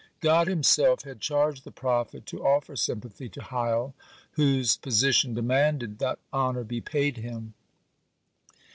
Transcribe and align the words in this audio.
God 0.19 0.47
Himself 0.47 1.03
had 1.03 1.21
charged 1.21 1.63
the 1.63 1.69
prophet 1.69 2.25
to 2.25 2.43
offer 2.43 2.75
sympathy 2.75 3.29
to 3.29 3.39
Hiel, 3.39 3.93
whose 4.31 4.75
position 4.75 5.35
demanded 5.35 5.99
that 5.99 6.17
honor 6.33 6.63
be 6.63 6.81
paid 6.81 7.17
him. 7.17 7.53